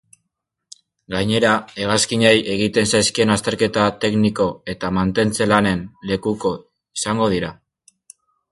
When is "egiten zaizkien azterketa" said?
2.53-3.83